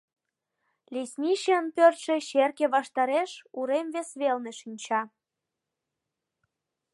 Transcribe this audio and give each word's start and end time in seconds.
Лесничийын 0.93 1.65
пӧртшӧ 1.75 2.15
черке 2.29 2.65
ваштареш, 2.75 3.31
урем 3.59 3.87
вес 3.93 4.09
велне, 4.19 4.51
шинча. 4.59 5.01